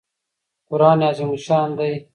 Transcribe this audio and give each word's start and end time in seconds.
قران 0.69 0.99
عظیم 1.09 1.29
الشان 1.35 1.69
دئ. 1.77 1.93